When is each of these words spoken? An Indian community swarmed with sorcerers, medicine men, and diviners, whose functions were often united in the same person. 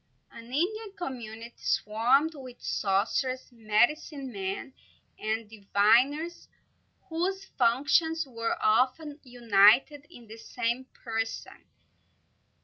An 0.31 0.45
Indian 0.45 0.93
community 0.97 1.53
swarmed 1.61 2.31
with 2.33 2.59
sorcerers, 2.59 3.51
medicine 3.51 4.31
men, 4.31 4.73
and 5.19 5.47
diviners, 5.47 6.47
whose 7.07 7.45
functions 7.45 8.25
were 8.25 8.57
often 8.63 9.19
united 9.21 10.07
in 10.09 10.25
the 10.25 10.37
same 10.37 10.85
person. 11.03 11.65